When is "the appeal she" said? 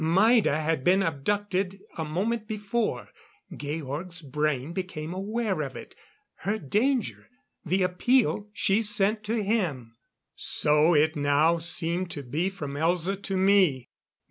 7.63-8.81